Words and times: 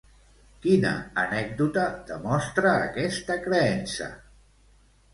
Quina 0.63 0.93
anècdota 1.25 1.85
demostra 2.09 2.75
aquesta 2.89 3.41
creença? 3.47 4.13